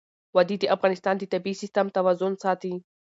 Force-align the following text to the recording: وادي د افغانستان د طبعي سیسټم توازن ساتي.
وادي 0.35 0.55
د 0.59 0.65
افغانستان 0.75 1.15
د 1.17 1.23
طبعي 1.33 1.53
سیسټم 1.61 1.87
توازن 1.97 2.33
ساتي. 2.43 2.73